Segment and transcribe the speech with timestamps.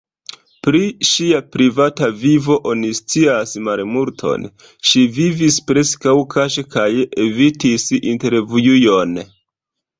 [0.67, 0.79] Pri
[1.09, 4.49] ŝia privata vivo oni scias malmulton;
[4.93, 6.89] ŝi vivis preskaŭ kaŝe kaj
[7.29, 9.19] evitis intervjuojn.